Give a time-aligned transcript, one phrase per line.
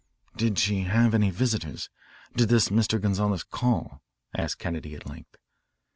[0.35, 1.91] "Did she have any visitors?
[2.35, 2.99] Did this Mr.
[2.99, 4.01] Gonzales call?"
[4.35, 5.35] asked Kennedy at length.